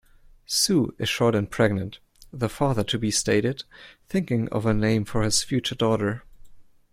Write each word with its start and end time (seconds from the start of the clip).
"Sue 0.47 0.95
is 0.97 1.07
short 1.07 1.35
and 1.35 1.51
pregnant", 1.51 1.99
the 2.33 2.49
father-to-be 2.49 3.11
stated, 3.11 3.65
thinking 4.09 4.49
of 4.49 4.65
a 4.65 4.73
name 4.73 5.05
for 5.05 5.21
his 5.21 5.43
future 5.43 5.75
daughter. 5.75 6.23